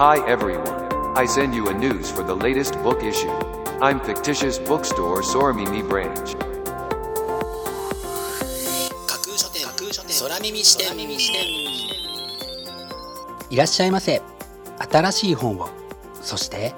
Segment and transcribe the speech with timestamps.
[0.00, 0.64] Hi everyone.
[1.14, 3.28] I send you a news for the latest book issue.
[3.82, 6.38] I'm fictitious bookstore Soramimi branch.
[9.06, 9.66] 架空書店
[10.22, 10.98] 空耳視点
[13.50, 14.22] いらっしゃいませ
[14.90, 15.68] 新しい本を
[16.22, 16.72] そして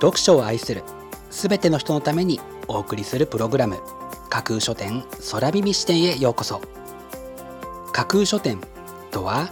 [0.00, 0.82] 読書を愛する
[1.28, 3.80] すべての人のためにお送りするプログラム
[4.30, 6.62] 架空書店空耳視点へようこそ
[7.92, 8.62] 架空書店
[9.10, 9.50] とは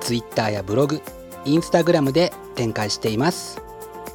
[0.00, 1.00] ツイッターやブログ
[1.44, 3.62] インスタグラムで展開しています。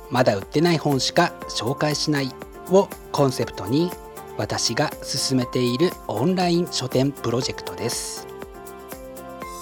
[0.09, 2.35] まだ売ってない本しか紹介しない。
[2.71, 3.91] をコンセプトに
[4.37, 8.27] 私が進めているオンライン書店プロジェクトです。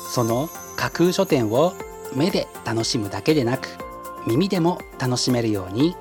[0.10, 1.74] その架空書店を
[2.16, 3.68] 目で楽しむだけでなく
[4.26, 5.96] 耳でも楽しめるように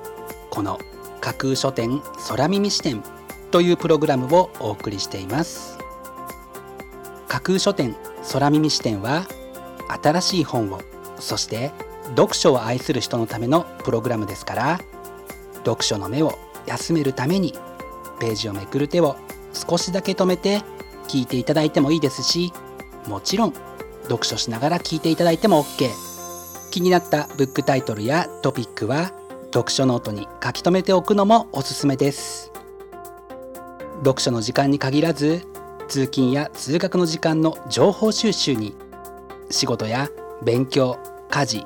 [0.49, 0.79] この
[1.21, 3.03] 架空書店空耳視点
[3.51, 5.77] というプログラムをお送りしています。
[7.27, 7.95] 架空書店
[8.31, 9.25] 空耳視点は
[10.01, 10.81] 新しい本を
[11.19, 11.71] そして
[12.09, 14.79] 読書を愛する人のためのプログラムですから
[15.65, 17.53] 読書の目を休めるために
[18.19, 19.15] ページをめくる手を
[19.53, 20.61] 少しだけ止めて
[21.07, 22.53] 聞いていただいてもいいですし
[23.07, 23.53] もちろん
[24.03, 25.89] 読書しながら聞いていただいても OK
[26.71, 29.11] 気になったブックタイトルやトピックは
[29.53, 32.51] 読書ノートに書き留めておくのもおすすめです。
[34.03, 35.45] 読書の時間に限らず
[35.87, 38.75] 通勤や通学の時間の情報収集に
[39.49, 40.09] 仕事や
[40.43, 40.97] 勉強
[41.29, 41.65] 家事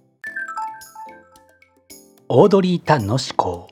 [2.33, 3.67] オードリー・タンの思考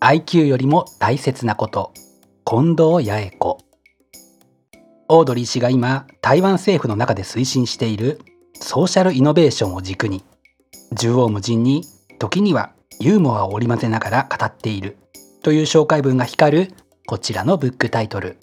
[0.00, 1.92] IQ よりも大切なこと。
[2.46, 3.58] 近藤八重子。
[5.10, 8.22] オードリー氏が今台湾政府の中で推進している
[8.54, 10.24] ソーシャルイノベーションを軸に
[10.94, 11.84] 縦横無尽に
[12.18, 14.96] 時にはユーモアを織り交ぜながら語っている
[15.42, 16.74] という紹介文が光る
[17.06, 18.38] こちらのブックタイトル。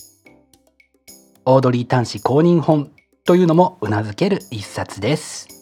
[1.45, 2.91] オードリー・タン氏公認本
[3.25, 5.56] というのもうなずける一冊です。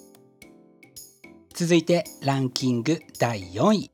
[1.58, 3.92] 続いてランキング第4位。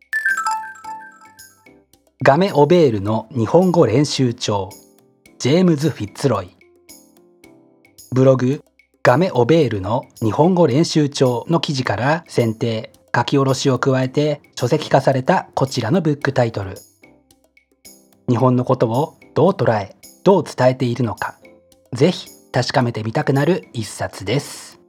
[2.23, 4.69] ガメ・オベールの日本語練習帳。
[5.37, 6.57] ジェームズ・フィッツロイ。
[8.13, 8.63] ブログ
[9.03, 16.73] ガメ・オベールの日本語練習帳の記事から選定書き下ろしを加えて書籍化されたこちらのブックタイトル。
[18.27, 21.37] 日本のことをどう捉えどう伝えているのか。
[21.93, 24.80] ぜひ確かめてみたくなる一冊です。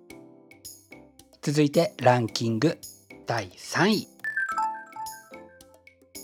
[1.44, 2.78] 続いてランキング
[3.26, 4.08] 第3位。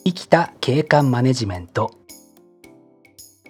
[0.04, 1.90] 生きた景観マネジメント。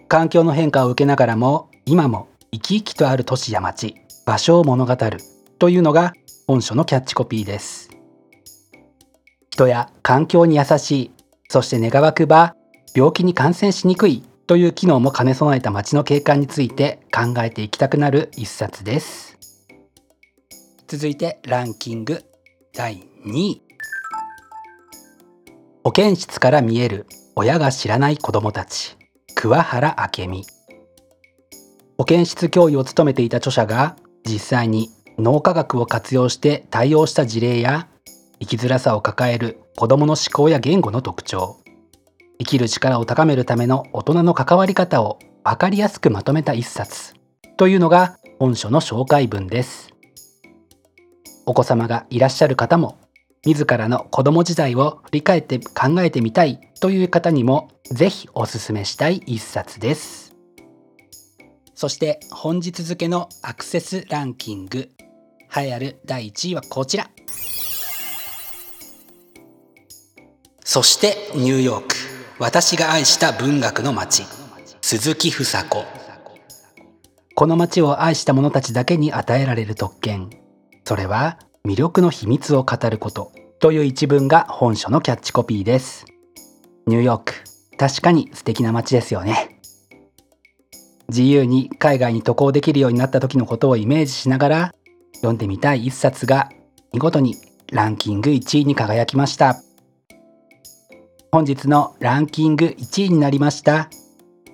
[0.08, 5.18] 環境の変化を受けながらも今も生き生きとある都市や町場所を物語る
[5.58, 6.14] というのが
[6.46, 7.90] 本書のキャッチコピーです。
[9.50, 11.10] 人や環境に優しい
[11.50, 12.56] そして願わくば
[12.94, 19.28] 病気に感染しにくいという機能も兼ね備えた街の景観について考えていきたくなる一冊です。
[20.91, 22.25] 続いてランキング
[22.72, 23.62] 第2位。
[25.84, 27.06] 保健室から見える
[27.37, 28.97] 親が知らない子どもたち。
[29.34, 30.47] 桑原明美。
[31.98, 34.88] 保健室教諭を務めていた著者が実際に
[35.19, 37.87] 脳科学を活用して対応した事例や
[38.41, 41.59] 生きづらさを抱える子どもの思考や言語の特徴。
[42.39, 47.12] 生きる力を高めるための大人の関わり方を分かりやすくまとめた一冊
[47.59, 49.97] というのが本書の紹介文です。
[51.48, 52.98] お子様がいらっしゃる方も
[53.47, 60.36] 自らの子供時代を振り返って考えてみたいという方にもぜひおすすめしたい一冊です。
[61.74, 64.91] そして本日付のアクセスランキング
[65.56, 67.09] 栄えある第1位はこちら。
[70.62, 71.95] そしてニューヨーク。
[72.39, 74.24] 私が愛した文学の街。
[74.83, 75.86] 鈴木房子。
[77.34, 80.28] この街を愛した者たちだけに与えられる特権。
[80.88, 83.30] それは魅力の秘密を語ること
[83.60, 86.06] という一文が本書のキャッチコピーです。
[86.86, 87.34] ニューヨーク
[87.76, 89.60] 確かに素敵な街ですよね。
[91.10, 94.74] 自由に海外に渡航できるようになった時のことをイメージしながら
[95.16, 96.48] 読んでみたい一冊が
[96.94, 97.34] 見事に
[97.70, 99.56] ランキング1位に輝きました。
[101.30, 103.90] 本日のランキング1位になりました。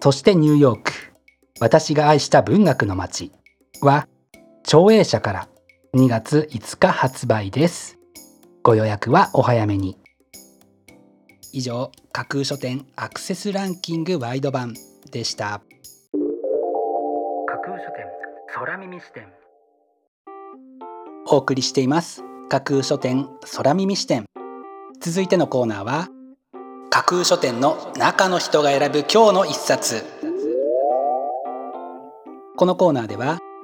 [0.00, 0.90] そしてニューヨーク
[1.60, 3.30] 私が愛した文学の街
[3.82, 4.08] は
[4.64, 5.48] 長英社から
[5.94, 8.00] 2月5日発売です。
[8.64, 9.96] ご予約はお早めに。
[11.52, 14.74] 以上架空書店アクセスランキングワイド版
[15.12, 15.62] でした。
[17.46, 18.06] 架空書店
[18.52, 19.28] 空耳視点。
[21.28, 22.24] お送りしています。
[22.48, 24.24] 架空書店空耳視点。
[25.00, 26.08] 続いてのコーナーは
[26.90, 30.02] 架空書店の中の人が選ぶ今日の一冊。
[32.56, 33.38] このコーナーでは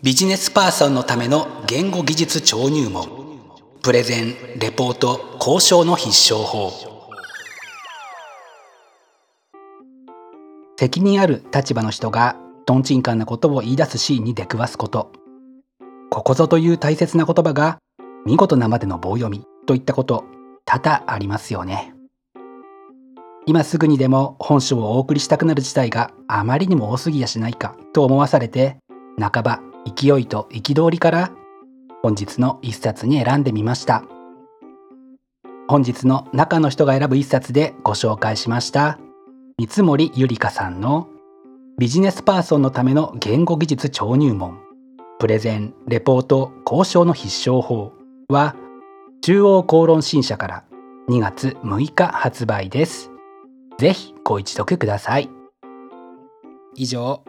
[0.00, 3.08] ビジネスパーソンのための言語技術超入門。
[3.82, 6.70] プレゼンレポート交渉の必勝法。
[10.78, 15.10] 責任ある立場の人がとんちんかんなことを言い出すシーンに出くわすこと。
[16.10, 17.78] ここぞという大切な言葉が
[18.24, 20.26] 見事なまでの棒読みといったこと
[20.64, 21.92] 多々ありますよね。
[23.46, 28.76] 今すぐにでも本書をお送りしたくなる事態があまりにも多すぎやしないかと思わされて
[29.18, 31.32] 半ば勢いと憤りから
[32.02, 34.04] 本日の一冊に選んでみました。
[35.68, 38.98] 本日の中の人が選ぶ一冊でご紹介しました。
[39.58, 41.08] 三森ゆりかさんの
[41.78, 44.58] ビジネスパーソンのための言語技術超入門。
[45.18, 47.92] プレゼンレポート交渉の必勝法。
[48.28, 48.54] は
[49.22, 50.64] 中央公論新社から
[51.08, 53.10] 2月6日発売です。
[53.78, 55.28] ぜひご一読ください。
[56.74, 57.22] 以上。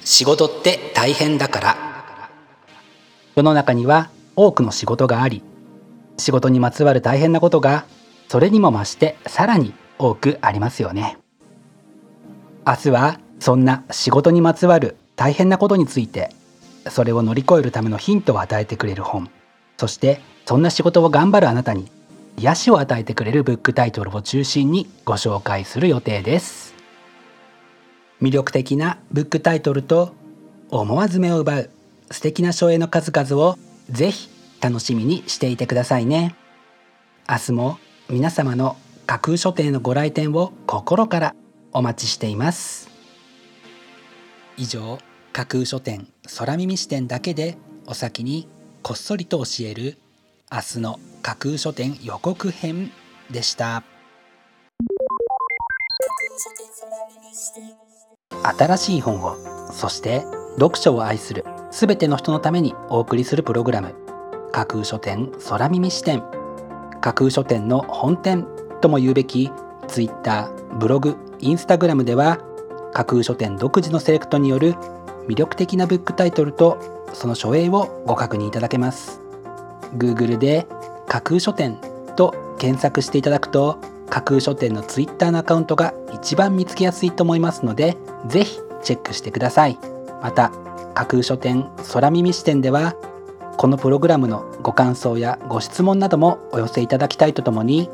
[0.00, 1.88] 仕事って大変だから。
[3.36, 5.42] 世の中には多くの仕事があり
[6.16, 7.84] 仕事にまつわる大変なことが
[8.28, 11.18] それにも増してさらに多くありますよね。
[12.66, 16.30] 明日はそんな仕事にまつわる大変なことについて
[16.90, 19.30] それを乗り越えるためのヒントを与えてくれる本。
[19.76, 21.90] そしてそんな仕事を頑張るあなたに
[22.36, 26.67] 癒しを与えてくれるブックタイトルを中心にご紹介する予定です。
[28.20, 30.14] 魅力的なブックタイトルと
[30.70, 31.70] 思わず目を奪う
[32.10, 33.58] 素敵な書影の数々を
[33.90, 34.28] ぜひ
[34.60, 36.34] 楽しみにしていてくださいね。
[37.28, 37.78] 明日も
[38.08, 38.76] 皆様の
[39.06, 41.34] 架空書店のご来店を心から
[41.72, 42.88] お待ちしています。
[44.56, 44.98] 以上
[45.32, 47.56] 架空書店空耳視点だけで
[47.86, 48.48] お先に
[48.82, 49.98] こっそりと教える
[50.50, 52.90] 明日の架空書店予告編
[53.30, 53.84] でした。
[58.42, 59.36] 新しい本を
[59.72, 60.24] そして
[60.58, 63.94] 読書を愛するすべての人のためにお送りするプログラム。
[64.52, 66.22] 架空書店空耳視点。
[67.00, 68.46] 架空書店の本店
[68.80, 69.50] とも言うべき
[69.86, 72.38] Twitter ブログインスタグラムでは
[72.92, 74.74] 架空書店独自のセレクトによる
[75.28, 79.20] 魅力的なブックタイトルとその書影をご確認いただけます。
[79.96, 80.66] Google で
[81.06, 81.78] 架空書店
[82.16, 83.78] と検索していただくと
[84.10, 87.96] 架空書店の Twitter のアカウントが一番見つけやすいと思いますので
[88.26, 89.78] ぜひチェックしてください。
[90.22, 90.50] また
[90.94, 92.94] 架空書店空耳視点では
[93.56, 97.88] このプログラムのご感想やご質問などもお寄せいただきたいとともに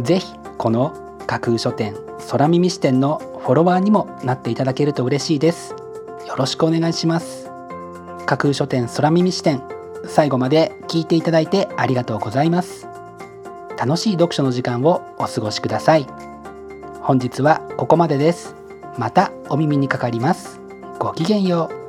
[0.00, 0.94] ぜひこの
[1.26, 1.94] 架空書店
[2.30, 5.74] 空耳視点のフォロワーにもなっていただけると嬉しいです。
[6.26, 7.50] よろしくお願いします。
[8.26, 9.62] 架空書店空耳視点
[10.06, 12.89] 最後まで聞いていただいてありがとうございます。
[13.80, 16.06] 楽しい読書の時間をお過ごしください。
[17.00, 18.54] 本日はここまでです。
[18.98, 20.60] またお耳にかかります。
[20.98, 21.79] ごきげんよう。